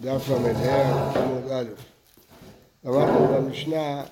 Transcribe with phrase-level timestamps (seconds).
[0.00, 1.64] דף ל"ה, עמוד א'.
[2.84, 4.04] למדנו במשנה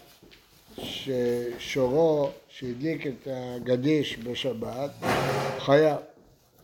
[0.79, 4.90] ששורו שהדליק את הגדיש בשבת
[5.58, 5.96] חייב,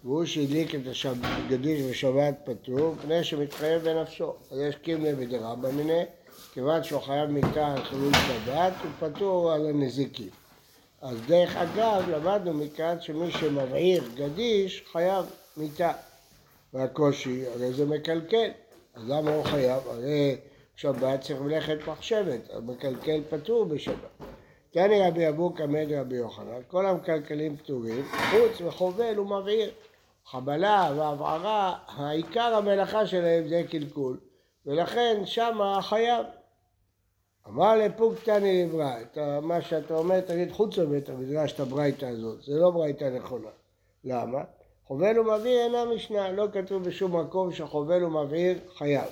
[0.05, 0.81] והוא שהדליק את
[1.23, 4.35] הגדיש בשבת פטור, מפני שמתחייב בנפשו.
[4.51, 6.05] אז יש קימלה בדרבא מיניה,
[6.53, 10.31] כיוון שהוא חייב מיתה על חילול שבת, הוא פטור על הנזיקים.
[11.03, 15.25] אז דרך אגב, למדנו מכאן שמי שמבעיר גדיש חייב
[15.57, 15.93] מיתה.
[16.75, 18.51] והקושי, הרי זה מקלקל.
[18.95, 19.89] אז למה הוא חייב?
[19.89, 20.37] הרי
[20.77, 24.11] שבת צריך מלאכת מחשבת, אז מקלקל פטור בשבת.
[24.71, 29.71] תני רבי אבוק עמד רבי יוחנן, כל המקלקלים פטורים, חוץ וחובל ומבעיר.
[30.27, 34.21] חבלה והבערה, העיקר המלאכה שלהם זה קלקול,
[34.67, 36.27] ולכן שמה חייב.
[37.49, 38.95] אמר לפוק תני לברא,
[39.43, 43.49] מה שאתה אומר תגיד חוץ מבית המדרש את הברייתא הזאת, זה לא ברייתא נכונה.
[44.05, 44.45] למה?
[44.87, 49.05] חובל ומבעיר אינה משנה, לא כתוב בשום מקום שחובל ומבעיר חייב.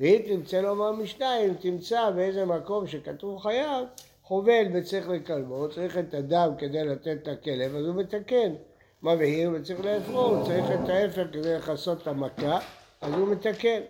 [0.00, 3.86] ואם תמצא לומר משנה, אם תמצא באיזה מקום שכתוב חייב,
[4.22, 8.54] חובל וצריך לכלבו, צריך את הדם כדי לתת הכלב, אז הוא מתקן.
[9.02, 12.58] מבעיר וצריך לאפרו, צריך את האפר כדי לכסות את המכה,
[13.00, 13.80] אז הוא מתקן.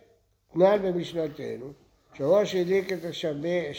[0.52, 1.66] תנאי במשנתנו,
[2.14, 2.98] שראש הדליק את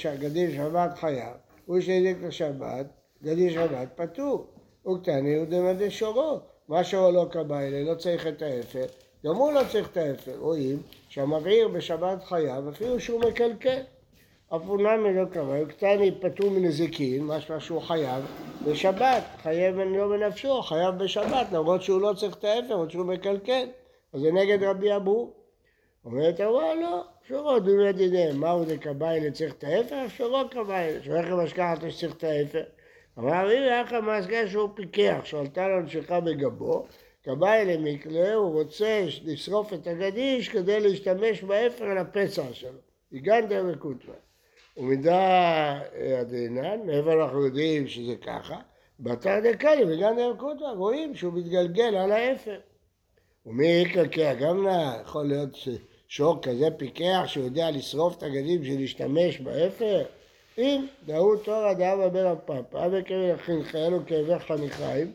[0.06, 1.34] הגדיל שבת חייב,
[1.66, 2.86] הוא שהדליק את השבת,
[3.24, 4.48] גדיל שבת פטור.
[4.88, 6.40] וקטני הוא דמדי שורו.
[6.70, 8.86] מה לא כבאי, לא צריך את האפר,
[9.26, 10.32] גם הוא לא צריך את האפר.
[10.40, 13.80] רואים שהמבעיר בשבת חייב, אפילו שהוא מקלקל.
[14.52, 18.26] נמי לא כבאי, וקטני פטור מנזיקין, משמע שהוא חייב
[18.66, 23.66] בשבת, חייב לא בנפשו, חייב בשבת, למרות שהוא לא צריך את האפר, למרות שהוא מקלקל.
[24.14, 25.34] אז זה נגד רבי אבו.
[26.06, 30.08] אומרת הרב, לא, שורו דו ידידיהם, מהו דקבאי צריך את האפר?
[30.08, 32.64] שורו קבאי, שולח למשכחת שצריך את האפר.
[33.20, 36.86] אמר רבי יחד מעסקה שהוא פיקח, שעלתה לו נשיכה בגבו,
[37.24, 42.80] כבאי למקלה, הוא רוצה לשרוף את הגדיש כדי להשתמש באפר על הפצע שלו.
[43.14, 44.14] הגנדר וקוטמן.
[44.78, 45.80] ומידה
[46.20, 48.60] הדינן, מאיפה אנחנו יודעים שזה ככה?
[49.00, 52.60] בתר דקאלי וגנדר וקוטמן, רואים שהוא מתגלגל על האפר.
[53.46, 54.34] ומי יקרקע?
[54.34, 54.68] גם
[55.02, 55.58] יכול להיות
[56.08, 60.04] שור כזה פיקח שיודע לשרוף את הגדיש בשביל להשתמש באפר?
[60.58, 65.12] אם דהו תור אדם אבר הפאפה וכאלה חינכיין וכאבי חניכיים,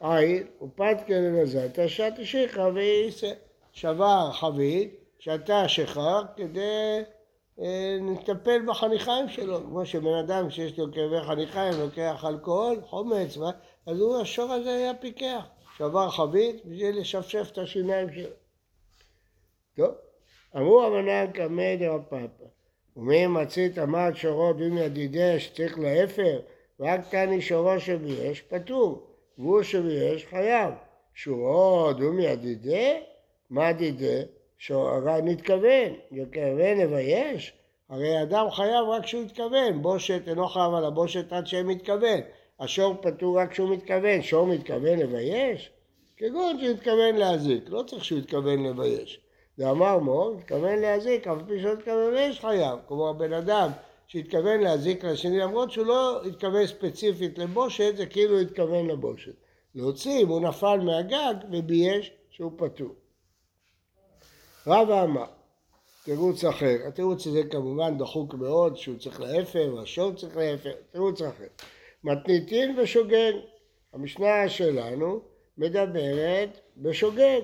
[0.00, 3.32] עין ופתקה לנזלת שתשיכה וייסה.
[3.74, 7.02] שבר חבית, שתה שכר כדי
[7.60, 13.38] אה, לטפל בחניכיים שלו, כמו שבן אדם שיש לו כאבי חניכיים לוקח אלכוהול, חומץ,
[13.86, 15.46] אז הוא השור הזה היה פיקח,
[15.78, 18.30] שבר חבית בשביל לשפשף את השיניים שלו.
[19.76, 19.94] טוב,
[20.56, 22.53] אמרו המנהל קמא דרפאפה
[22.96, 26.40] ומי מצית אמרת שורו דין ידידיה שצריך לאפר,
[26.80, 29.02] רק תני שורו שביש, פטור,
[29.38, 30.74] והוא שביש חייב.
[31.14, 32.98] שורו דום ידידה?
[33.50, 34.22] מה דידה?
[34.70, 37.52] הרי נתכוון, יקרבן לבייש?
[37.88, 42.20] הרי אדם חייב רק כשהוא התכוון, בושת אינו חייב על הבושת עד שהם מתכוון.
[42.60, 45.70] השור פטור רק כשהוא מתכוון, שור מתכוון לבייש?
[46.16, 49.20] כגון שהוא התכוון להזיק, לא צריך שהוא התכוון לבייש.
[49.58, 52.78] ואמר מור, התכוון להזיק, אף פי שלא התכוון לבייש חייב.
[52.86, 53.70] כלומר, בן אדם
[54.06, 59.32] שהתכוון להזיק לשני, למרות שהוא לא התכוון ספציפית לבושת, זה כאילו התכוון לבושת.
[59.74, 62.94] להוציא אם הוא נפל מהגג ובייש שהוא פטור.
[64.66, 65.26] רבא אמר,
[66.04, 71.46] תירוץ אחר, התירוץ הזה כמובן דחוק מאוד, שהוא צריך לאפר, והשור צריך לאפר, תירוץ אחר.
[72.04, 73.32] מתניתין ושוגג.
[73.92, 75.20] המשנה שלנו
[75.58, 77.40] מדברת בשוגג.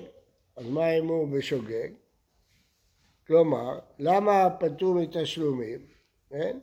[0.55, 2.00] אז מה אם הוא בשוגג?
[3.31, 5.79] כלומר, למה פטור מתשלומים?
[6.29, 6.57] כן?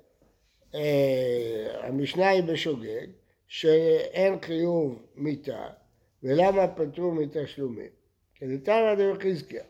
[0.75, 3.06] אה, המשנה היא בשוגג,
[3.47, 5.67] שאין חיוב מיתה,
[6.23, 7.91] ולמה פטור מתשלומים?
[8.34, 9.62] כי תנא דרך חזקיה.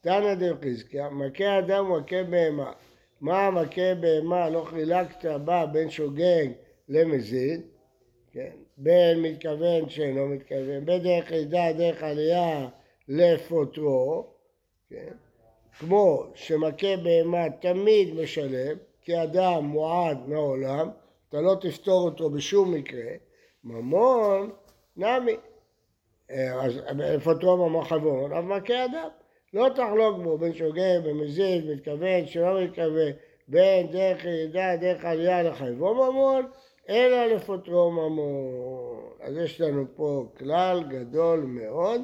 [0.00, 2.72] תנא דרך חזקיה, מכה אדם ומכה בהמה.
[3.20, 6.46] מה מכה בהמה לא חילקת בה בין שוגג
[6.88, 7.60] למזיד,
[8.32, 8.56] כן?
[8.76, 12.68] בין מתכוון שאינו מתכוון, בדרך לידה, דרך עלייה
[13.08, 14.26] לפוטרו,
[14.90, 15.12] כן?
[15.78, 20.90] כמו שמכה בהמה תמיד משלם, כי אדם מועד מהעולם,
[21.28, 23.12] אתה לא תפתור אותו בשום מקרה,
[23.64, 24.50] ממון
[24.96, 25.36] נמי.
[26.30, 29.08] אז לפוטרו ממון חברון, אבל מכה אדם.
[29.54, 33.12] לא תחלוק בו בין שוגג, במזיד, מתכוון, שלא מתכוון,
[33.48, 36.46] בין דרך ירידה, דרך עלייה לחייבו ממון,
[36.88, 39.10] אלא לפוטרו ממון.
[39.20, 42.00] אז יש לנו פה כלל גדול מאוד,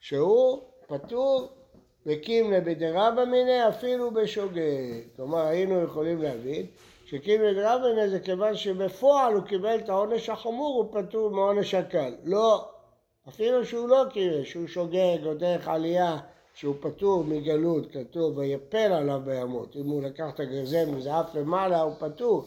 [0.00, 1.57] שהוא פטור
[2.06, 5.00] וקימנה בדרבא מיניה אפילו בשוגג.
[5.16, 6.66] כלומר היינו יכולים להבין
[7.04, 12.14] שקימנה דרבא מיניה זה כיוון שבפועל הוא קיבל את העונש החמור הוא פטור מעונש הקל.
[12.24, 12.68] לא,
[13.28, 16.18] אפילו שהוא לא קיבל, שהוא שוגג או דרך עלייה
[16.54, 21.94] שהוא פטור מגלות, כתוב ויפל עליו בימות, אם הוא לקח את הגרזן וזעף למעלה הוא
[21.98, 22.44] פטור,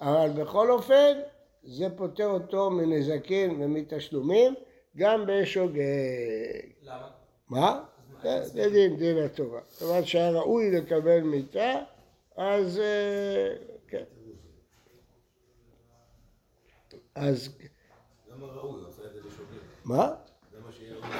[0.00, 1.12] אבל בכל אופן
[1.62, 4.54] זה פוטר אותו מנזקים ומתשלומים
[4.96, 5.80] גם בשוגג.
[6.82, 7.08] למה?
[7.48, 7.82] מה?
[8.22, 9.60] זה דין, דין התורה.
[9.78, 11.72] כיוון שהיה ראוי לקבל מיתה,
[12.36, 13.54] אז אה,
[13.88, 14.04] כן.
[17.14, 17.56] אז...
[18.32, 18.80] למה ראוי?
[19.84, 20.14] מה?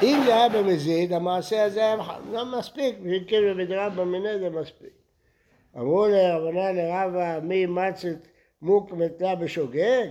[0.02, 1.97] אם זה היה במזיד, המעשה הזה היה
[2.31, 4.91] לא מספיק, בשביל כאילו בדרבא מיניה זה מספיק.
[5.76, 8.29] אמרו לרבנה לרבא מי מצת
[8.62, 10.06] מוק מתלה בשוגג,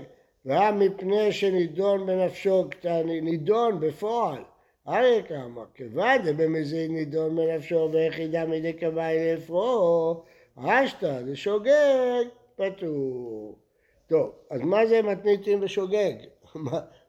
[0.46, 2.68] והיה מפני שנידון בנפשו,
[3.06, 4.44] נידון בפועל.
[4.90, 10.24] אריה כמה, כיוון דבמזיד נידון בנפשו ויחידה מדי קבעי לאפרו,
[10.58, 12.26] רשתא דשוגג
[12.56, 13.56] פטור.
[14.08, 16.14] טוב, אז מה זה מתניתין בשוגג?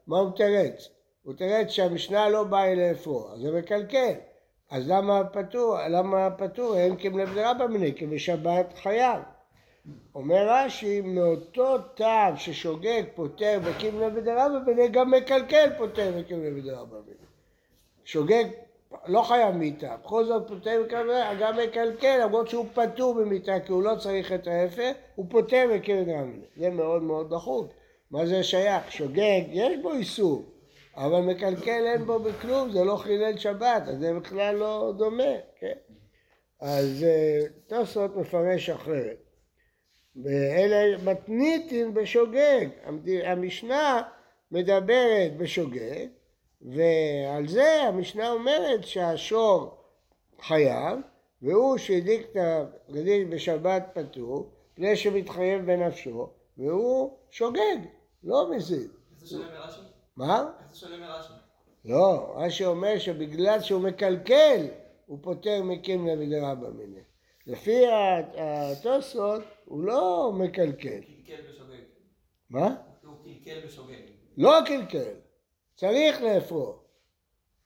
[0.07, 0.89] מה, הוא תרץ?
[1.23, 4.13] הוא תרץ שהמשנה לא באה לאפרו, אז זה מקלקל.
[4.69, 5.77] אז למה פטור?
[5.89, 6.77] למה פטור?
[6.77, 9.21] אין כמלב דרבא מיני, כי בשבת חייב.
[10.15, 17.30] אומר רש"י, מאותו טעם ששוגג פוטר בקימלה בדרבא מיני, גם מקלקל פוטר בקימלה בדרבא מיני.
[18.05, 18.43] שוגג
[19.07, 23.83] לא חייב מיתה, בכל זאת פוטר בקימלה, גם מקלקל, למרות שהוא פטור במיתה, כי הוא
[23.83, 26.45] לא צריך את ההפך, הוא פוטר בדרבא מיני.
[26.57, 27.73] זה מאוד מאוד דחוק.
[28.11, 28.91] מה זה שייך?
[28.91, 30.43] שוגג, יש בו איסור,
[30.95, 35.73] אבל מקלקל אין בו בכלום, זה לא חילל שבת, אז זה בכלל לא דומה, כן?
[36.61, 39.17] אז אה, תוספות מפרש אחרת.
[40.23, 42.67] ואלה מתניתין בשוגג.
[43.23, 44.01] המשנה
[44.51, 46.07] מדברת בשוגג,
[46.61, 49.77] ועל זה המשנה אומרת שהשור
[50.41, 50.99] חייב,
[51.41, 52.37] והוא שהדליק את
[52.89, 57.77] הגליל בשבת פטור, פני שמתחייב בנפשו, והוא שוגג,
[58.23, 58.89] לא מזיד.
[59.17, 59.81] זה שונה מרש"י?
[60.15, 60.51] מה?
[60.71, 61.33] זה שונה מרש"י?
[61.85, 64.67] לא, רש"י אומר שבגלל שהוא מקלקל,
[65.05, 67.03] הוא פוטר מקימלה מדרבא מיניה.
[67.47, 67.85] לפי
[68.37, 71.01] התוספות, הוא לא מקלקל.
[71.01, 71.81] קלקל בשוגג.
[72.49, 72.75] מה?
[73.03, 73.95] הוא קלקל בשוגג.
[74.37, 75.13] לא קלקל,
[75.81, 76.75] צריך לאפרו.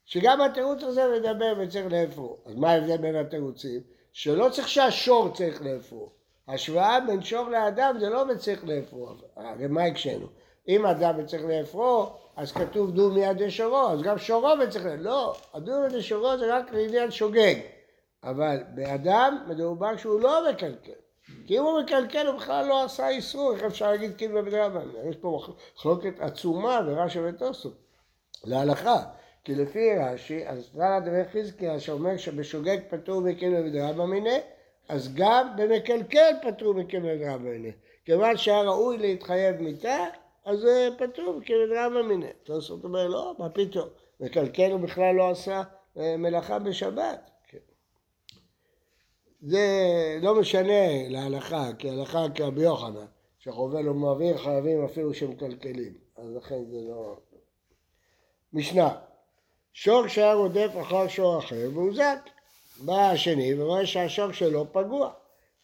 [0.05, 2.37] שגם התירוץ הזה מדבר וצריך לאפרו.
[2.45, 3.81] אז מה ההבדל בין התירוצים?
[4.13, 6.09] שלא צריך שהשור צריך לאפרו.
[6.47, 9.09] השוואה בין שור לאדם זה לא בצריך לאפרו.
[9.35, 10.27] הרי מה הקשינו?
[10.67, 15.03] אם אדם בצריך לאפרו, אז כתוב דו מיד לשורו, אז גם שורו בצריך לאפרו.
[15.03, 17.55] לא, הדו מיד לשורו זה רק לעניין שוגג.
[18.23, 20.91] אבל באדם מדובר שהוא לא מקלקל.
[21.47, 24.87] כי אם הוא מקלקל הוא בכלל לא עשה איסור, איך אפשר להגיד כאילו בדרבן?
[25.09, 25.39] יש פה
[25.75, 27.71] מחלוקת עצומה ברש"י וטוסו,
[28.45, 29.03] להלכה.
[29.43, 34.39] כי לפי רש"י, אז תראה דברי חזקיה שאומר שבשוגג פטור מכאילו בדרבן מיניה,
[34.89, 37.71] אז גם במקלקל פטור מכאילו בדרבן מיניה.
[38.05, 40.05] כיוון שהיה ראוי להתחייב מיתה,
[40.45, 42.29] אז זה פטור מכאילו בדרבן מיניה.
[42.43, 43.89] טוסו אומר לא, מה פתאום?
[44.19, 45.63] מקלקל הוא בכלל לא עשה
[45.97, 47.31] אה, מלאכה בשבת.
[49.41, 49.67] זה
[50.21, 53.05] לא משנה להלכה, כי הלכה כרבי יוחנן,
[53.39, 57.17] שחובל ומעביר חייבים אפילו שמקלקלים, אז לכן זה לא...
[58.55, 58.89] משנה,
[59.73, 62.29] שור שהיה רודף אחר שור אחר והוא זק.
[62.77, 65.09] בא השני ורואה שהשור שלו פגוע.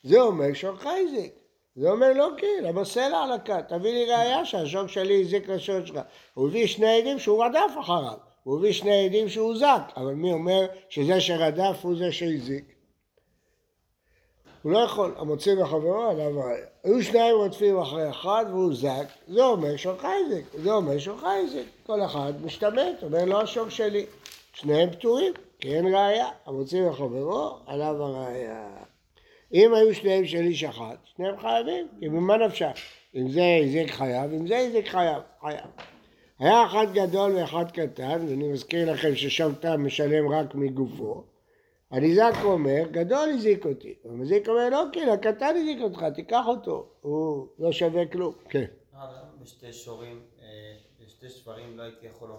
[0.04, 1.34] זה אומר שור חייזיק.
[1.76, 3.66] זה אומר לא כן, למה סלע על הכת?
[3.68, 6.00] תביא לי ראייה שהשור שלי הזיק לשור שלך.
[6.34, 8.18] הוא הביא שני עדים שהוא רדף אחריו.
[8.44, 9.98] הוא הביא שני עדים שהוא זק.
[9.98, 12.81] אבל מי אומר שזה שרדף הוא זה שהזיק?
[14.62, 16.66] הוא לא יכול, המוציא מחברו עליו ראיה.
[16.84, 21.64] היו שניים רודפים אחרי אחד והוא זק, זה אומר שור חייזק, זה אומר שור חייזק.
[21.86, 24.06] כל אחד משתמט, אומר לא השור שלי.
[24.54, 26.28] שניהם פטורים, כי אין ראיה.
[26.46, 28.68] המוציא מחברו עליו הראיה.
[29.54, 32.82] אם היו שניהם של איש אחד, שניהם חייבים, כי ממה נפשך?
[33.16, 35.66] אם זה הזיק חייב, אם זה הזיק חייב, חייב.
[36.40, 41.24] היה אחד גדול ואחד קטן, ואני מזכיר לכם ששם משלם רק מגופו.
[41.92, 43.94] הניזק אומר, גדול הזיק אותי.
[44.06, 48.34] המזיק אומר, לא כן, הקטן הזיק אותך, תיקח אותו, הוא לא שווה כלום.
[48.50, 48.66] כן.
[49.42, 50.46] בשתי שורים, אה,
[51.06, 52.30] בשתי שברים לא הייתי יכול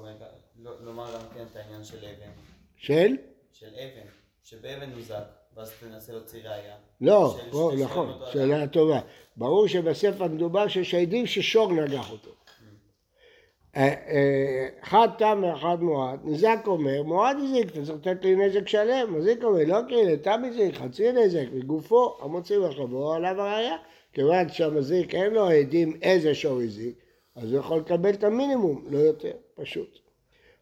[0.63, 2.31] לא- לומר גם כן את העניין של אבן.
[2.77, 3.17] של?
[3.53, 4.07] של אבן,
[4.43, 5.25] שבאבן הוא זק,
[5.57, 6.75] ואז תנסה להוציא ראייה.
[7.01, 7.37] לא,
[7.83, 9.01] נכון, שאלה טובה.
[9.37, 12.31] ברור שבספר מדובר שיש עדים ששור נגח אותו.
[13.77, 18.69] אה, אה, אחד תם ואחד מועד, נזק אומר, מועד הזיק, אתה צריך לתת לי נזק
[18.69, 23.77] שלם, מזיק אומר, לא כן, תם הזיק, חצי נזק, מגופו, המוציא וחברו עליו הראייה,
[24.13, 26.95] כיוון שהמזיק אין לו עדים איזה שור הזיק,
[27.37, 29.99] אז הוא יכול לקבל את המינימום, לא יותר, פשוט.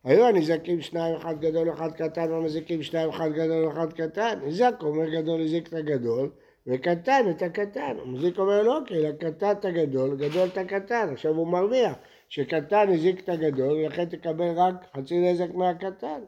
[0.05, 4.39] היו הנזקים שניים, אחד גדול, אחד קטן, והמזיקים שניים, אחד גדול, אחד קטן.
[4.45, 6.31] נזק אומר גדול הזיק את הגדול,
[6.67, 7.97] וקטן את הקטן.
[8.03, 11.09] המזיק אומר לא, כי לקטן את הגדול, גדול את הקטן.
[11.13, 11.95] עכשיו הוא מרוויח.
[12.31, 16.21] שקטן הזיק את הגדול, ולכן תקבל רק חצי נזק מהקטן.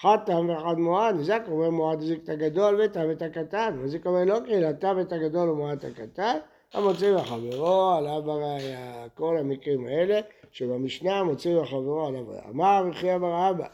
[0.00, 4.24] אחד תם ואחד מועד, נזק אומר מועד הזיק את הגדול ותם את הקטן, וזיק אומר
[4.24, 6.36] לא אלא תם את הגדול ומועד את הקטן,
[6.72, 9.08] המוציא לחברו עליו הראייה.
[9.14, 10.20] כל המקרים האלה
[10.52, 12.50] שבמשנה מוציא לחברו עליו הראייה.
[12.50, 13.66] אמר רבי חייא בר אבא,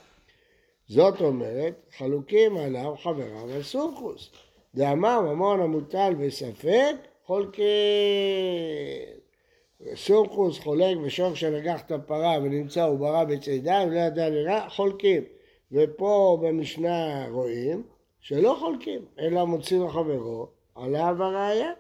[0.89, 4.31] זאת אומרת, חלוקים עליו חבריו על סומכוס.
[4.75, 6.95] דאמר ממון המוטל בספק,
[7.27, 9.18] חולקים.
[9.95, 15.23] סומכוס חולק בשור שנגח את הפרה ונמצא הוא ברא בצידה ולא ידע לרע, חולקים.
[15.73, 17.83] ופה במשנה רואים
[18.21, 21.71] שלא חולקים, אלא מוציא לחברו עליו הראייה.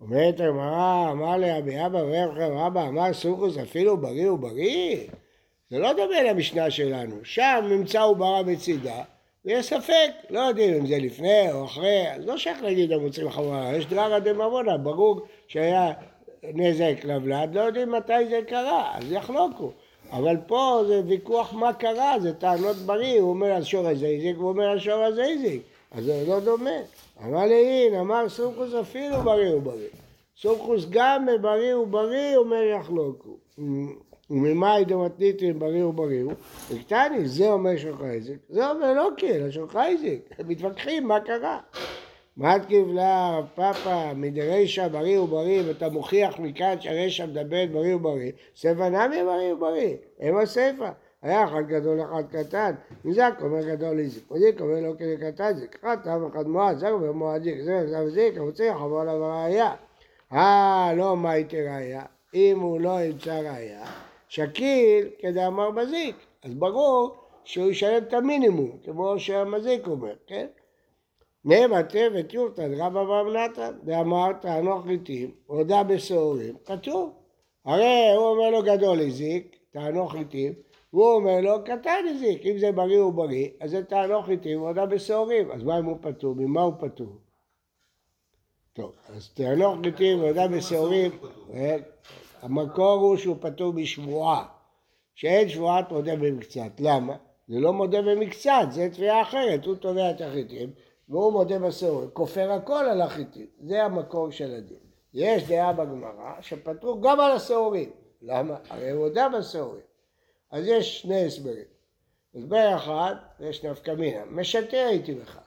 [0.00, 4.96] אומרת הגמרא, אמר לי אבי אבא ורב אבא אמר סומכוס אפילו בריא הוא בריא.
[5.70, 9.02] זה לא דומה למשנה שלנו, שם נמצא ברא בצידה
[9.44, 13.76] ויש ספק, לא יודעים אם זה לפני או אחרי, אז לא שייך להגיד המוצאים לחברה,
[13.76, 15.92] יש דררא דממונה, ברור שהיה
[16.44, 19.70] נזק לבלד, לא יודעים מתי זה קרה, אז יחלוקו.
[20.12, 24.48] אבל פה זה ויכוח מה קרה, זה טענות בריא, הוא אומר על שור הזייזיק, הוא
[24.48, 26.70] אומר על שור הזייזיק, אז זה לא דומה.
[27.24, 29.88] אמר הנה, אמר סומכוס אפילו בריא ובריא.
[30.36, 33.36] סומכוס גם בריא ובריא, אומר יחלוקו.
[34.30, 36.24] וממאי דמתניתין בריא ובריא,
[36.70, 41.58] וקטני, זה אומר שולחי איזיק, זה אומר לא כן, השולחי איזיק, הם מתווכחים מה קרה.
[42.36, 48.88] מתקיב לה רב פאפא מדרישא בריא ובריא ואתה מוכיח מכאן שהרישא מדברת בריא ובריא, ספא
[48.88, 50.90] נמי בריא ובריא, הם הספא.
[51.22, 52.72] היה אחד גדול אחד קטן,
[53.04, 57.12] נזק אומר גדול איזיק, מזיק אומר לא כדי קטן זיק, תם אחד מועד, זה אומר
[57.12, 59.74] מועד זיק, זה זה וזיק, המוציא חבור עליו ראייה.
[60.32, 62.02] אה, לא מה הייתי ראייה,
[62.34, 63.84] אם הוא לא ימצא ראייה,
[64.28, 70.46] שקיל כדאמר מזיק, אז ברור שהוא ישלם את המינימום, כמו שהמזיק אומר, כן?
[71.44, 77.12] נאמר תבת יורתא דרבא בר נתן, דאמר תענוך חיטים, הודה בשעורים, כתוב.
[77.64, 80.52] הרי הוא אומר לו גדול הזיק, תענוך חיטים,
[80.92, 84.86] והוא אומר לו קטן הזיק, אם זה בריא הוא בריא, אז זה תענוך חיטים, הודה
[84.86, 86.34] בשעורים, אז מה אם הוא פטור?
[86.34, 87.16] ממה הוא פטור?
[88.72, 91.10] טוב, אז תענוך חיטים והודה בשעורים,
[92.42, 94.46] המקור הוא שהוא פטור בשבועה,
[95.14, 97.16] שאין שבועת מודה במקצת, למה?
[97.48, 100.70] זה לא מודה במקצת, זה תביעה אחרת, הוא תובע את החיטים
[101.08, 104.78] והוא מודה בשעורים, כופר הכל על החיטים, זה המקור של הדין.
[105.14, 107.90] יש דעה בגמרא שפטרו גם על השעורים,
[108.22, 108.56] למה?
[108.70, 109.82] הרי הוא הודה בשעורים.
[110.50, 111.64] אז יש שני הסברים.
[112.34, 115.38] הסבר אחד, יש נפקא מינה, משתה הייתי בך.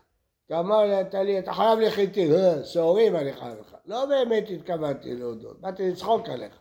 [0.46, 0.84] אתה אמר
[1.24, 3.76] לי, אתה חייב לי חיטים, אה, אני חייב לך.
[3.86, 6.60] לא באמת התכוונתי להודות, באתי לצחוק עליך.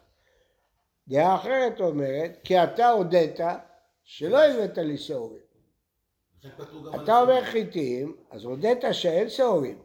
[1.09, 3.41] דעה אחרת אומרת, כי אתה הודית
[4.05, 5.44] שלא הבאת לי שעורים.
[6.95, 9.79] אתה אומר חיטים, אז הודית שאין שעורים.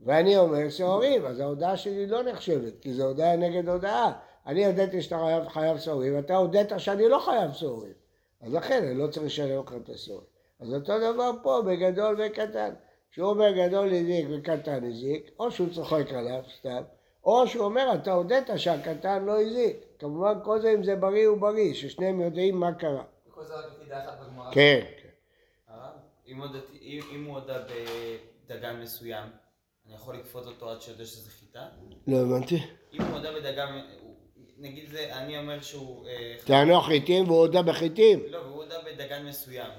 [0.00, 4.12] ואני אומר שעורים, אז ההודעה שלי לא נחשבת, כי זו הודעה נגד הודעה.
[4.46, 7.92] אני הודיתי שאתה חייב, חייב שעורים, ואתה הודית שאני לא חייב שעורים.
[8.40, 10.26] אז לכן אני לא צריך לשלם לך את השעורים.
[10.60, 12.70] אז אותו דבר פה, בגדול וקטן.
[13.10, 16.82] כשהוא אומר גדול הזיק וקטן הזיק, או שהוא צוחק עליו סתם,
[17.24, 19.76] או שהוא אומר אתה הודית שהקטן לא הזיק.
[19.98, 23.04] כמובן כל זה אם זה בריא הוא בריא, ששניהם יודעים מה קרה.
[23.28, 24.50] וכל זה רק לפי דעה אחת בגמרא.
[24.52, 25.05] כן, כן.
[26.28, 27.58] אם הודעתי- אם אם הוא הודה
[28.48, 29.28] בדגן מסוים,
[29.86, 31.66] אני יכול לכפות אותו עד שיודע שזה חיטה?
[32.06, 32.56] לא הבנתי.
[32.92, 33.80] אם הוא הודה בדגן,
[34.58, 36.06] נגיד זה, אני אומר שהוא...
[36.08, 38.22] אה, טענו חיטים והוא הודה בחיטים.
[38.28, 39.70] לא, והוא הודה בדגן מסוים.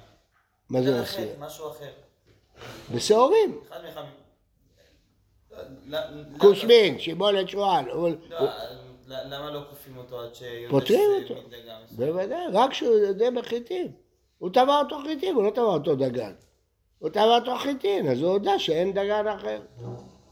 [0.69, 1.33] מה זה עושה?
[1.39, 1.91] משהו אחר.
[2.95, 3.59] בשעורים.
[3.69, 4.03] אחד מאחד...
[5.85, 7.85] לא, לא- כוסמין, שיבולת שועל.
[7.85, 8.09] לא,
[9.07, 11.47] ל- למה לא כופים אותו עד שיודע פותרים שזה אותו.
[11.47, 12.09] מדגן מסוים?
[12.13, 13.91] בוודאי, רק שהוא יודע בחיטים.
[14.37, 16.33] הוא טבע אותו חיטים, הוא לא טבע אותו דגן.
[16.99, 19.61] הוא טבע אותו חיטין, אז הוא הודה שאין דגן אחר.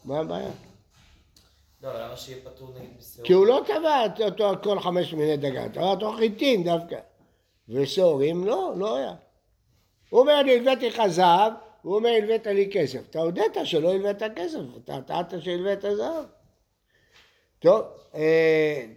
[0.06, 0.50] מה הבעיה?
[3.20, 3.24] לא?
[3.24, 7.00] כי הוא לא טבע אותו כל חמש מיני דגן, טבע אותו חיטין דווקא.
[7.70, 9.14] ושעורים לא, לא היה.
[10.10, 13.10] הוא אומר, אני הלוויתי לך זהב, הוא אומר, הלווית לי כסף.
[13.10, 16.26] אתה הודית שלא הלווית כסף, אתה טענת שהלווית זהב.
[17.60, 17.82] טוב,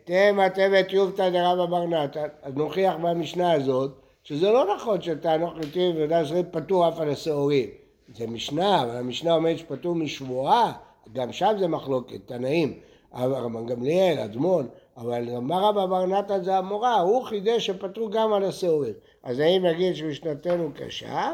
[0.05, 3.91] תהיה מטבת יובטא דרבא בר נתן, אז נוכיח במשנה הזאת
[4.29, 7.69] שזה לא נכון שטענוך חיטין ויודע שזה פטור אף על השעורים.
[8.15, 10.73] זה משנה, אבל המשנה אומרת שפטור משבועה,
[11.13, 12.79] גם שם זה מחלוקת, תנאים.
[13.15, 18.45] רבן גמליאל, אדמון, אבל אמר רבא בר נתן זה המורה, הוא חידש שפטרו גם על
[18.45, 18.95] השעורים.
[19.23, 21.33] אז האם נגיד שמשנתנו קשה?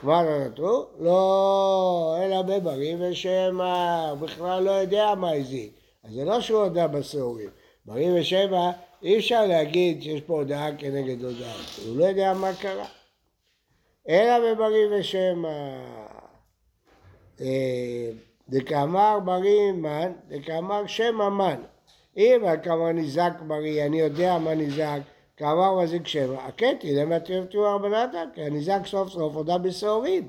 [0.00, 0.84] כבר נתנו?
[1.00, 5.72] לא, אלא בבריא ושמא, בכלל לא יודע מה הזיק.
[6.04, 7.50] אז זה לא שהוא הודה בשעורים.
[7.86, 8.70] בריא ושמא,
[9.02, 11.56] אי אפשר להגיד שיש פה הודעה כנגד הודעה.
[11.86, 12.86] הוא לא יודע מה קרה.
[14.08, 15.48] אלא בבריא ושמא.
[17.40, 18.10] אה,
[18.48, 21.62] דקאמר בריא מן, דקאמר שמא מן.
[22.16, 25.00] אם הכמה נזק בריא, אני יודע מה נזק,
[25.36, 30.28] כאמר מזיק שמא, הקטי למה תרפתו ארבנתא, כי הניזק סוף סוף הודה בשעורים.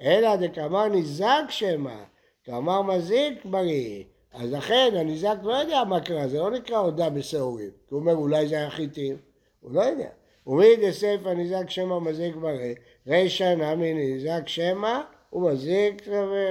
[0.00, 1.96] אלא דקאמר ניזק שמא,
[2.44, 4.04] כאמר מזיק בריא.
[4.38, 7.70] אז לכן הניזק לא יודע מה קרה, זה לא נקרא הודה בשעורים.
[7.90, 9.16] הוא אומר אולי זה היה חיטים,
[9.60, 10.08] הוא לא יודע.
[10.46, 12.74] ומי דסייפא ניזק שמא מזיק בריא,
[13.06, 15.00] רישא נמי ניזק שמא
[15.32, 16.08] ומזיק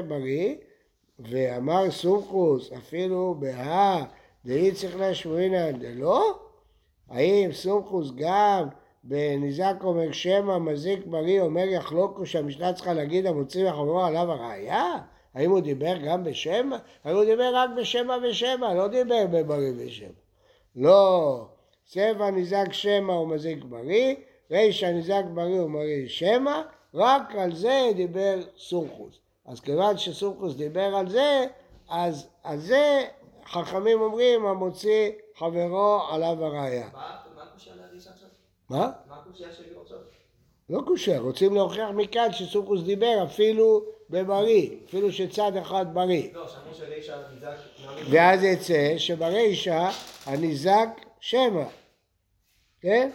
[0.08, 0.56] בריא,
[1.20, 4.03] ואמר סומכוס אפילו בהא
[4.46, 6.39] דאי צריך להשמעינא דלא?
[7.10, 8.67] האם סומכוס גם
[9.03, 14.98] בניזק אומר שמא מזיק בריא אומר יחלוקו שהמשנה צריכה להגיד המוציא מחברו עליו הראייה?
[15.34, 16.77] האם הוא דיבר גם בשמא?
[17.03, 20.07] האם הוא דיבר רק בשמא ושמא, לא דיבר בבריא ושמא.
[20.75, 21.46] לא,
[21.86, 24.15] צבע ניזק שמא הוא מזיק בריא,
[24.51, 26.62] רישא ניזק בריא הוא מריא שמא,
[26.93, 29.19] רק על זה דיבר סומכוס.
[29.46, 31.46] אז כיוון שסומכוס דיבר על זה,
[31.89, 33.05] אז על זה
[33.46, 36.89] חכמים אומרים המוציא חברו עליו הראייה.
[36.93, 38.29] מה מה הקושייה להריסה עכשיו?
[38.69, 38.91] מה?
[39.10, 39.98] מה הקושייה שלי עכשיו?
[40.69, 46.30] לא קושר, רוצים להוכיח מכאן שסומכוס דיבר אפילו בבריא, אפילו שצד אחד בריא.
[46.34, 46.48] לא.
[48.10, 49.90] ואז יצא שברישא
[50.26, 51.64] הניזק שמא,
[52.82, 53.10] כן?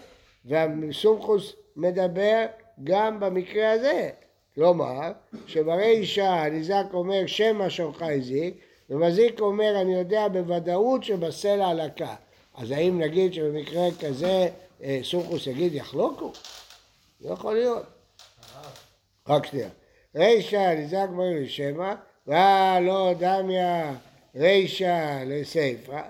[0.45, 2.47] והסומכוס מדבר
[2.85, 4.11] גם במקרה הזה.
[4.55, 5.13] כלומר,
[5.47, 8.55] שברישא הניזק אומר שמא שורך הזיק,
[8.91, 12.15] ומזיק אומר אני יודע בוודאות שבסלע הלקה.
[12.55, 14.49] אז האם נגיד שבמקרה כזה
[14.83, 16.33] אה, סומכוס יגיד יחלוקו?
[17.21, 17.87] לא יכול להיות.
[19.29, 19.69] רק שנייה.
[20.15, 21.95] רישא בריא לשמא,
[22.27, 23.95] ולא דמיה
[24.35, 26.03] רישא לסיפא.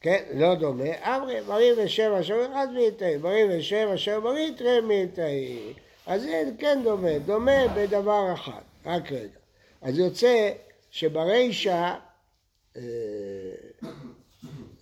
[0.00, 1.16] כן, לא דומה.
[1.16, 5.72] אמרי, בריא ושם אשר אחד מאיתאי, בריא ושם אשר בריא תראה מאיתאי.
[6.06, 8.60] אז זה כן דומה, דומה בדבר אחד.
[8.86, 9.38] רק רגע.
[9.82, 10.50] אז יוצא
[10.90, 11.94] שברישא,
[12.76, 12.82] אה,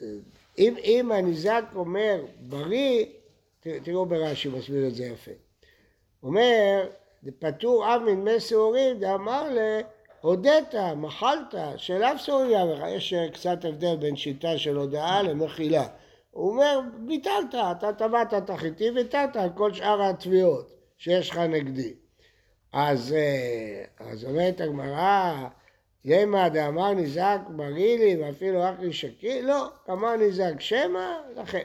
[0.02, 0.06] אה,
[0.58, 3.06] אם, אם הניזק אומר בריא,
[3.60, 5.30] תראו ברש"י מסביר את זה יפה.
[6.22, 6.86] אומר,
[7.38, 9.80] פטור אב מדמי שעורים, דאמר ל...
[10.20, 12.84] הודית, מחלת, שלאו שעוריה לך.
[12.88, 15.86] יש אה, קצת הבדל בין שיטה של הודאה למחילה.
[16.30, 21.95] הוא אומר, ביטלת, אתה טבעת את החיטים, ויתרת על כל שאר התביעות שיש לך נגדי.
[22.73, 25.49] אז, אה, אז אומרת הגמרא,
[26.04, 29.43] ימא דאמר ניזק בריא ואפילו לי שקי?
[29.43, 31.62] לא, אמר ניזק שמא, לכן.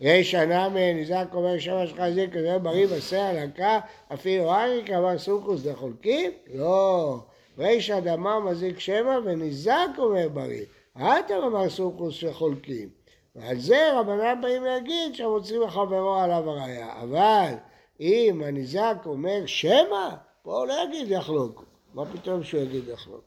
[0.00, 3.80] רישא נמי ניזק אומר שמא שלך זיק כזה בריא בסע לקה
[4.14, 6.32] אפילו אריק אמר סוכוס דחולקים?
[6.54, 7.18] לא.
[7.58, 10.64] רישא דאמר מזיק שמא וניזק אומר בריא.
[10.94, 12.88] האטר אמר סוכוס שחולקים.
[13.36, 17.02] ועל זה רבנן באים להגיד שהמוצאים לחברו עליו הראייה.
[17.02, 17.54] אבל
[18.00, 20.08] אם הניזק אומר שמא,
[20.42, 21.64] פה הוא לא יגיד יחלוק.
[21.94, 23.24] מה פתאום שהוא יגיד יחלוק?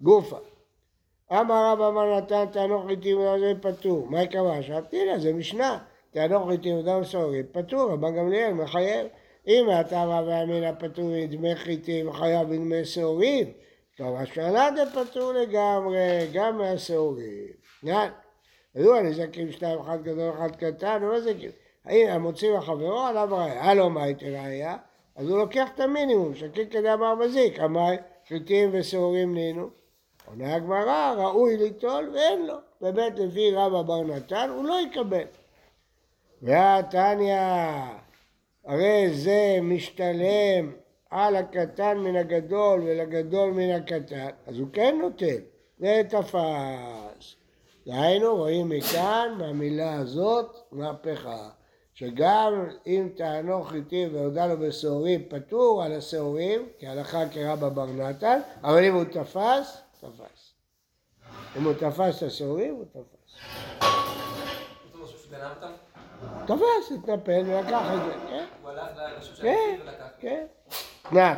[0.00, 0.38] גופה.
[1.32, 4.06] אמר רב אמר נתן תענוך חיטים וזה פטור.
[4.10, 4.62] מה יקבע?
[4.62, 5.78] שאלתי לה, זה משנה.
[6.10, 9.06] תענוך חיטים ודם סוהרים פטור, רבן גמליאל מחייב.
[9.48, 13.52] אם אתה רב ואמינא פטור מדמי חיטים חייב בדמי שעורים,
[13.96, 17.46] כמה שנה זה פטור לגמרי, גם מהשעורים.
[17.82, 18.10] נען.
[18.74, 21.52] היו הנזקים שניים, אחד גדול, אחד קטן, ומה זה כאילו?
[21.84, 23.64] האם המוציא לחברו עליו ראיה?
[23.64, 24.76] הלו מה הייתי ראיה?
[25.16, 27.90] אז הוא לוקח את המינימום, שקיל כדי אמר מזיק, אמר
[28.28, 29.79] חיטים ושעורים נינו.
[30.30, 32.54] עונה הגמרא, ראוי ליטול ואין לו.
[32.80, 35.24] באמת לפי רבא בר נתן, הוא לא יקבל.
[36.42, 37.40] והתניא,
[38.66, 40.72] הרי זה משתלם
[41.10, 45.40] על הקטן מן הגדול ולגדול מן הקטן, אז הוא כן נותן,
[45.78, 47.36] זה תפס.
[47.86, 51.48] דהיינו, רואים מכאן, מהמילה הזאת, מהפכה.
[51.94, 58.84] שגם אם טענו חיטים והודה לו בשעורים, פטור על השעורים, כהלכה כרבא בר נתן, אבל
[58.84, 60.54] אם הוא תפס, תפס.
[61.56, 63.36] אם הוא תפס את השעורים, הוא תפס.
[66.46, 68.44] תפס, התנפל ולקח את זה, כן?
[68.62, 70.08] הוא הלך כן, החיטים ולקח.
[70.20, 70.46] כן.
[71.12, 71.34] נא,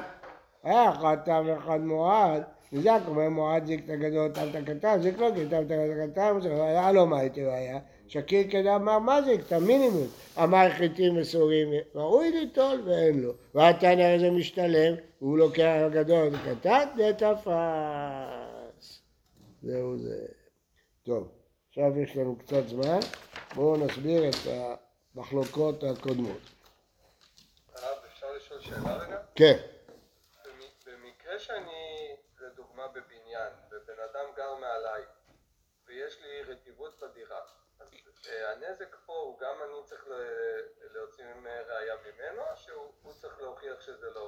[0.63, 5.19] היה אחד תם ואחד מועד, נזק אומר מועד זיק את הגדול, תם את הקטן, זיק
[5.19, 9.23] לא כי תם את הקטן, זה היה לו מה הייתי ראיה, שקיר כדי אמר מה
[9.23, 10.07] זיק, את המינימום,
[10.43, 17.13] אמר חיטים וסורים, ראוי ליטול ואין לו, והתנא הזה משתלם, הוא לוקח הגדול וקטן, זה
[17.17, 18.42] תפס.
[19.63, 20.27] זהו זה.
[21.03, 21.33] טוב,
[21.69, 22.99] עכשיו יש לנו קצת זמן,
[23.55, 24.35] בואו נסביר את
[25.15, 26.39] המחלוקות הקודמות.
[27.75, 29.23] הרב, אפשר לשאול שאלה רגע?
[29.35, 29.59] כן.
[30.45, 32.09] במ- במקרה שאני,
[32.41, 35.03] לדוגמה, בבניין, ובן אדם גר מעליי,
[35.87, 37.39] ויש לי רטיבות בדירה,
[37.81, 37.89] אז
[38.29, 40.05] אה, הנזק פה הוא גם אני צריך
[40.95, 41.25] להוציא
[41.69, 44.21] ראייה ממנו, או שהוא הוא צריך להוכיח שזה לא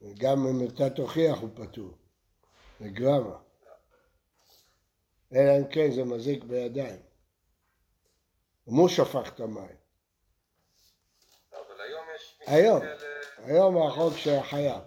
[0.00, 0.14] הוא?
[0.18, 1.90] גם אם אתה תוכיח הוא פטור.
[2.80, 3.36] לגמרי.
[5.34, 7.00] אלא אם כן זה מזיק בידיים.
[8.64, 9.76] הוא שפך את המים.
[11.52, 11.58] לא,
[12.46, 12.82] היום.
[13.36, 13.86] היום.
[13.86, 14.82] החוק שחייב,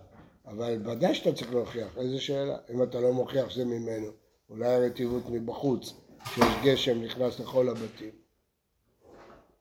[0.46, 4.12] אבל ודאי שאתה צריך להוכיח, איזה שאלה, אם אתה לא מוכיח שזה ממנו,
[4.50, 5.94] אולי הרטיבות מבחוץ,
[6.34, 8.12] שיש גשם נכנס לכל הבתים.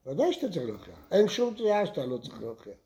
[0.06, 2.78] ודאי שאתה צריך להוכיח, אין שום תביעה שאתה לא צריך להוכיח.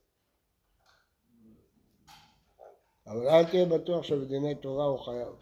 [3.07, 5.35] אבל אל תהיה בטוח שבדיני תורה הוא חייב.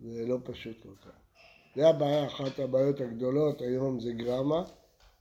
[0.00, 1.25] זה לא פשוט כל כך.
[1.76, 4.64] זה הבעיה, אחת הבעיות הגדולות היום זה גרמה,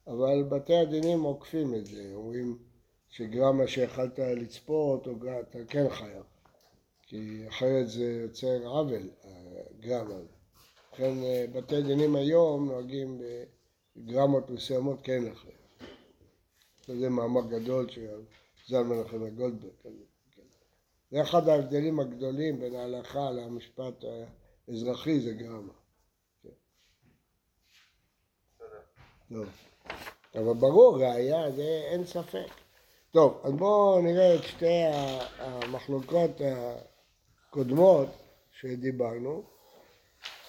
[0.08, 2.58] אבל בתי הדינים עוקפים את זה, אומרים
[3.10, 6.24] שגרמה שיכלת לצפות, או אתה כן חייב.
[7.02, 10.16] כי אחרת זה יוצר עוול, הגרמה.
[10.94, 13.22] לכן אה, בתי דינים היום נוהגים
[13.96, 15.56] בגרמות מסוימות כן לחייב.
[16.88, 18.22] זה מאמר גדול של
[18.68, 19.72] זלמן נחמיה גולדברג.
[19.84, 20.42] כזה, כן.
[21.12, 24.04] זה אחד ההבדלים הגדולים בין ההלכה למשפט
[24.68, 25.74] האזרחי, זה גרמה.
[29.34, 29.46] טוב.
[30.36, 32.48] אבל ברור, ראייה, זה אין ספק.
[33.12, 34.84] טוב, אז בואו נראה את שתי
[35.40, 36.42] המחלוקות
[37.50, 38.08] הקודמות
[38.60, 39.44] שדיברנו.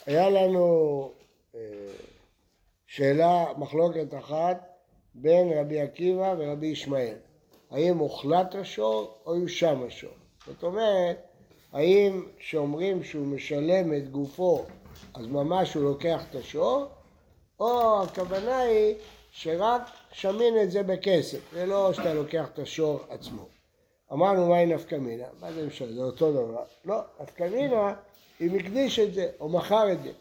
[0.06, 1.10] היה לנו
[1.54, 1.60] אה,
[2.86, 4.68] שאלה, מחלוקת אחת
[5.14, 7.16] בין רבי עקיבא ורבי ישמעאל.
[7.70, 10.14] האם הוחלט השור או יושם השור?
[10.46, 11.16] זאת אומרת,
[11.72, 14.64] האם כשאומרים שהוא משלם את גופו,
[15.14, 16.86] אז ממש הוא לוקח את השור,
[17.60, 18.94] או הכוונה היא
[19.30, 23.48] שרק שמין את זה בכסף, זה לא שאתה לוקח את השור עצמו.
[24.12, 26.64] אמרנו מהי נפקא מינה, מה זה משנה, זה אותו דבר.
[26.84, 27.94] לא, נפקא מינה,
[28.40, 30.12] אם הקדיש את זה, או מכר את זה.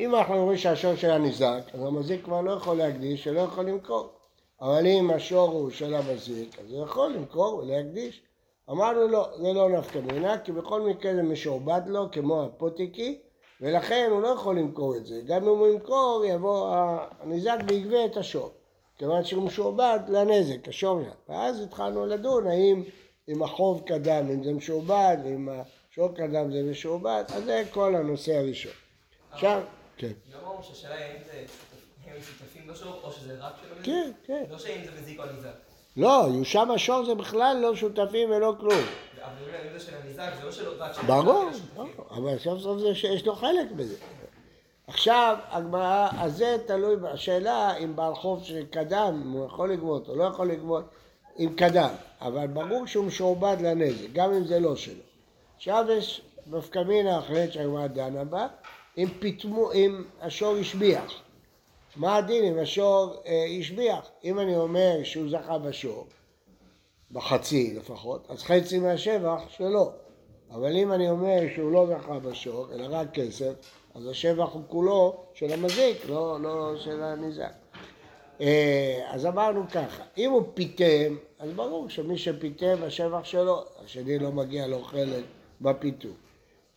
[0.00, 4.12] אם אנחנו אומרים שהשור שלה נזרק, אז המזיק כבר לא יכול להקדיש ולא יכול למכור.
[4.60, 8.22] אבל אם השור הוא של המזיק, אז הוא יכול למכור ולהקדיש.
[8.70, 13.18] אמרנו לא, זה לא נפקא מינה, כי בכל מקרה זה משועבד לו כמו הפוטיקי,
[13.60, 15.20] ולכן הוא לא יכול למכור את זה.
[15.26, 16.76] גם אם הוא ימכור, יבוא
[17.20, 18.50] הניזק ויגבה את השור.
[18.98, 21.12] כיוון שהוא משועבד לנזק, השור שלו.
[21.28, 22.82] ואז התחלנו לדון האם
[23.28, 25.48] אם החוב קדם, אם זה משועבד, אם
[25.90, 28.72] השור קדם זה משועבד, אז זה כל הנושא הראשון.
[29.30, 29.62] עכשיו,
[29.96, 30.12] כן.
[30.32, 31.44] לא אמרנו שהשאלה היא האם זה
[32.06, 33.84] הם שותפים בשור או שזה רק של המזיק?
[33.86, 34.44] כן, כן.
[34.50, 35.48] לא שאם זה מזיק או ניזק.
[35.96, 38.84] לא, יושם השור זה בכלל לא שותפים ולא כלום.
[41.08, 41.50] לא ברור,
[42.10, 43.96] אבל סוף סוף זה שיש לו חלק בזה.
[44.86, 50.16] עכשיו, הגמרא, אז זה תלוי בשאלה אם בעל חוב שקדם, אם הוא יכול לגבות או
[50.16, 50.84] לא יכול לגבות,
[51.38, 55.02] אם קדם, אבל ברור שהוא משועבד לנזק, גם אם זה לא שלו.
[55.56, 58.46] עכשיו יש נפקא מינה אחרת שהגמרא דנה בה,
[58.98, 61.22] אם פיטמו, אם השור השביח.
[61.96, 64.10] מה הדין אם השור אה, השביח?
[64.24, 66.06] אם אני אומר שהוא זכה בשור,
[67.12, 69.92] בחצי לפחות, אז חצי מהשבח שלו.
[70.50, 73.52] אבל אם אני אומר שהוא לא זכה בשור, אלא רק כסף,
[73.94, 77.52] אז השבח הוא כולו של המזיק, לא, לא של הניזק.
[78.40, 84.32] אה, אז אמרנו ככה, אם הוא פיטם, אז ברור שמי שפיטם השבח שלו, השני לא
[84.32, 85.24] מגיע לו חלק
[85.60, 86.14] בפיתום.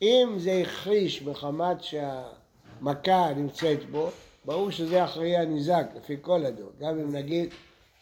[0.01, 4.09] אם זה החריש מחמת שהמכה נמצאת בו,
[4.45, 7.49] ברור שזה אחראי הניזק, לפי כל הדעות, גם אם נגיד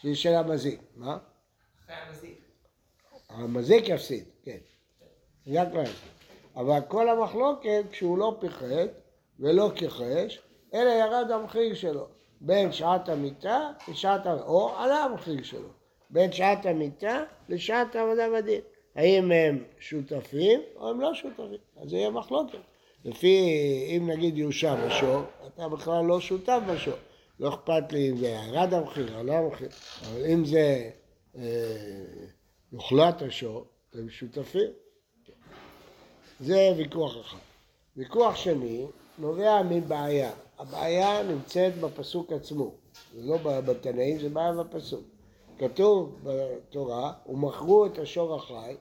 [0.01, 0.79] שזה של המזיק.
[0.95, 1.17] מה?
[3.29, 3.83] המזיק.
[3.87, 4.57] יפסיד, כן.
[5.47, 6.09] רק לא יפסיד.
[6.55, 8.89] אבל כל המחלוקת כשהוא לא פיחת
[9.39, 10.39] ולא כיחש,
[10.73, 12.07] אלא ירד המחיר שלו.
[12.41, 14.27] בין שעת המיטה לשעת.
[14.27, 15.69] או עלה המחיר שלו.
[16.09, 18.61] בין שעת המיטה לשעת העבודה בדין.
[18.95, 21.57] האם הם שותפים או הם לא שותפים?
[21.81, 22.57] אז זה יהיה מחלוקת.
[23.05, 23.37] לפי,
[23.97, 26.93] אם נגיד יושם השור, אתה בכלל לא שותף בשור.
[27.39, 29.69] לא אכפת לי אם זה ירד המחיר, עלה המחיר.
[30.01, 30.89] אבל אם זה
[32.73, 34.71] יוחלט השור, הם שותפים.
[36.39, 37.37] זה ויכוח אחד.
[37.97, 38.85] ויכוח שני
[39.17, 40.31] נובע מבעיה.
[40.59, 42.71] הבעיה נמצאת בפסוק עצמו.
[43.15, 45.03] זה לא בתנאים, זה בעיה בפסוק.
[45.59, 48.75] כתוב בתורה, ומכרו את השור החי,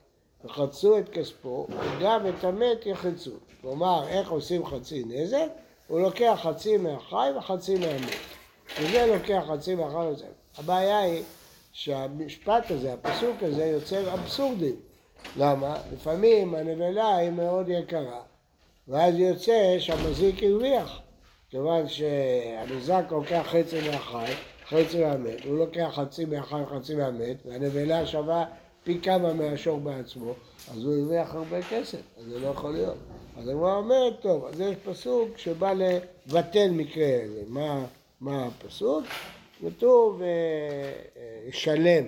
[0.45, 3.31] וחצו את כספו, וגם את המת יחצו.
[3.61, 5.47] כלומר, איך עושים חצי נזק?
[5.87, 8.17] הוא לוקח חצי מהחי וחצי מהמת.
[8.79, 10.23] וזה לוקח חצי מהחי מהמת.
[10.57, 11.23] הבעיה היא
[11.79, 14.75] שהמשפט הזה, הפסוק הזה, יוצר אבסורדים.
[15.37, 15.77] למה?
[15.93, 18.21] לפעמים הנבלה היא מאוד יקרה,
[18.87, 20.99] ואז יוצא שהמזיק הרוויח.
[21.49, 24.33] כיוון שהניזק לוקח חצי מהחי,
[24.69, 28.45] חצי מהמת, הוא לוקח חצי מהחי וחצי מהמת, והנבלה שווה
[28.83, 30.33] פי כמה מהשור בעצמו,
[30.71, 32.97] אז הוא הרוויח הרבה כסף, אז זה לא יכול להיות.
[33.37, 37.41] אז הגמרא אומרת, טוב, אז יש פסוק שבא לבטל מקרה הזה.
[37.47, 37.85] מה,
[38.21, 39.03] מה הפסוק?
[39.61, 40.21] כתוב,
[41.47, 42.03] ישלם,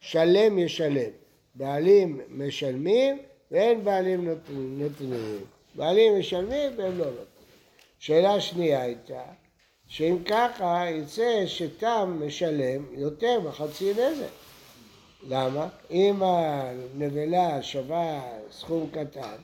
[0.00, 1.10] שלם ישלם.
[1.54, 3.18] בעלים משלמים
[3.50, 5.38] ואין בעלים נותנים.
[5.74, 7.26] בעלים משלמים והם לא נותנים.
[7.98, 9.22] שאלה שנייה הייתה,
[9.86, 14.30] שאם ככה יצא שתם משלם יותר מחצי נזק.
[15.28, 15.68] למה?
[15.90, 19.36] אם הנבלה שווה סכום קטן,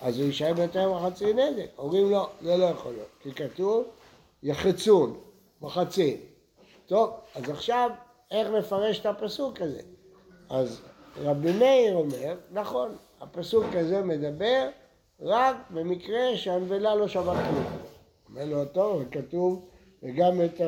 [0.00, 1.66] אז הוא יישאר ביותר מחצי נזק.
[1.78, 3.84] אומרים לו, זה לא יכול להיות, כי כתוב
[4.42, 5.20] יחצון,
[5.62, 6.33] מחצית.
[6.86, 7.90] טוב, אז עכשיו
[8.30, 9.80] איך נפרש את הפסוק הזה?
[10.50, 10.80] אז
[11.22, 14.68] רבי מאיר אומר, נכון, הפסוק הזה מדבר
[15.20, 17.64] רק במקרה שהנבלה לא שווה כלום.
[18.30, 19.68] אומר לו, טוב, כתוב
[20.02, 20.60] וגם את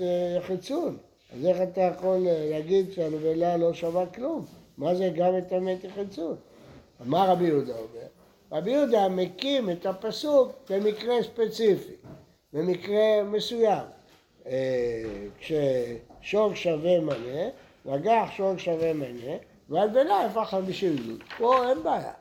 [0.00, 0.96] אה, יחצון.
[1.32, 4.44] אז איך אתה יכול אה, להגיד שהנבלה לא שווה כלום?
[4.78, 6.36] מה זה גם את יחצון?
[7.04, 8.06] מה רבי יהודה אומר?
[8.52, 11.92] רבי יהודה מקים את הפסוק במקרה ספציפי,
[12.52, 13.95] במקרה מסוים.
[14.48, 15.02] אה,
[15.40, 17.48] כששור שווה מנה,
[17.84, 19.36] נגח שור שווה מנה,
[19.68, 21.22] והנבלה הפך חמישים גדוד.
[21.38, 22.12] פה אין בעיה.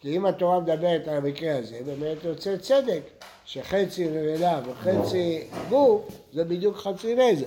[0.00, 3.02] כי אם התורה מדברת על המקרה הזה, באמת יוצא צדק,
[3.44, 7.46] שחצי נבלה וחצי גוף זה בדיוק חצי נזק.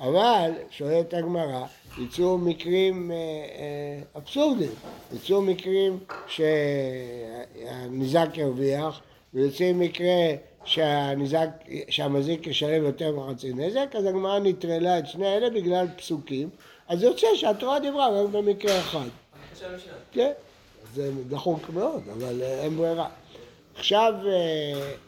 [0.00, 1.66] אבל, שואלת הגמרא,
[1.98, 4.70] יצאו מקרים אה, אה, אבסורדיים,
[5.14, 9.00] יצאו מקרים שהניזק ירוויח,
[9.34, 10.34] ויוצאים מקרה
[10.64, 11.48] שהניזק,
[11.88, 16.48] שהמזיק ישלם יותר מחצי נזק, אז הגמרא נטרלה את שני אלה בגלל פסוקים,
[16.88, 19.06] אז יוצא שהתורה דיברה רק במקרה אחד.
[20.12, 20.32] כן,
[20.94, 23.08] זה דחוק מאוד, אבל אה, אין ברירה.
[23.76, 24.32] עכשיו, אה,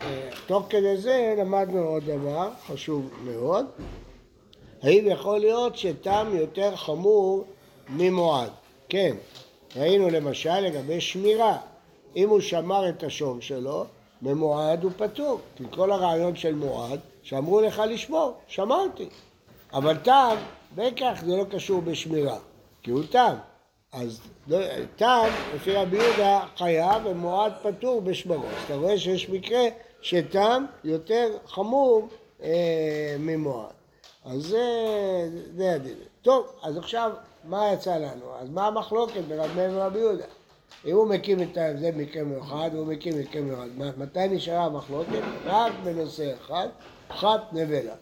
[0.02, 3.66] אה, תוך כדי זה למדנו עוד דבר חשוב מאוד.
[4.82, 7.44] האם יכול להיות שתם יותר חמור
[7.88, 8.50] ממועד?
[8.88, 9.16] כן,
[9.76, 11.58] ראינו למשל לגבי שמירה.
[12.16, 13.84] אם הוא שמר את השור שלו,
[14.22, 15.40] במועד הוא פטור.
[15.56, 19.08] כי כל הרעיון של מועד, שאמרו לך לשמור, שמרתי.
[19.72, 20.34] אבל תם,
[20.74, 22.38] בכך זה לא קשור בשמירה,
[22.82, 23.34] כי הוא תם.
[23.92, 24.58] אז לא,
[24.96, 25.24] תם,
[25.54, 28.46] לפי רבי יהודה, חייב ומועד פטור בשמרו.
[28.46, 29.62] אז אתה רואה שיש מקרה
[30.00, 32.08] שתם יותר חמור
[32.42, 33.72] אה, ממועד.
[34.24, 34.64] אז זה,
[35.56, 35.96] זה הדין.
[36.22, 37.10] טוב, אז עכשיו,
[37.44, 38.36] מה יצא לנו?
[38.38, 39.20] אז מה המחלוקת
[39.54, 40.24] בין רבי יהודה?
[40.86, 43.68] אם הוא מקים את ההבדל מקרה מיוחד, הוא מקים מקרה מיוחד.
[43.96, 45.20] מתי נשארה המחלוקת?
[45.44, 46.68] רק בנושא אחד,
[47.08, 47.94] פחת נבלה.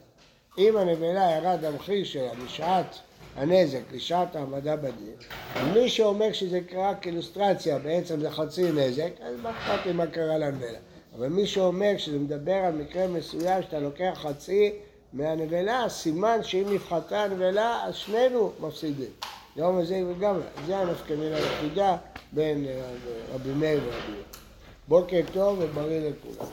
[0.58, 2.98] אם הנבלה ירד המחיר שלה בשעת
[3.36, 5.14] הנזק, לשעת העמדה בדין,
[5.62, 10.38] ומי שאומר שזה קרה כאילוסטרציה, בעצם זה חצי נזק, אז מה אכפת לי מה קרה
[10.38, 10.78] לנבלה?
[11.18, 14.72] אבל מי שאומר שזה מדבר על מקרה מסוים שאתה לוקח חצי
[15.12, 19.10] מהנבלה, סימן שאם נפחתה הנבלה, אז שנינו מפסידים.
[19.56, 21.96] יום הזה וגם, זה הנפקמינה היחידה
[22.34, 22.80] בין אה,
[23.34, 24.38] רבי מאיר ורבי יהודה.
[24.88, 26.50] בוקר טוב ובריא לכולם.